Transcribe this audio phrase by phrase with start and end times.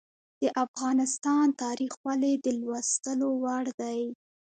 [0.41, 4.01] د افغانستان تاریخ ولې د لوستلو وړ دی؟